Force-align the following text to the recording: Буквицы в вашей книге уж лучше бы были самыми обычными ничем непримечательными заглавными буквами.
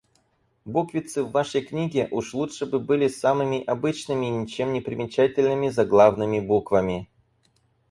Буквицы 0.65 1.21
в 1.21 1.29
вашей 1.29 1.61
книге 1.61 2.07
уж 2.09 2.33
лучше 2.33 2.65
бы 2.65 2.79
были 2.79 3.07
самыми 3.07 3.63
обычными 3.63 4.25
ничем 4.25 4.73
непримечательными 4.73 5.69
заглавными 5.69 6.39
буквами. 6.39 7.07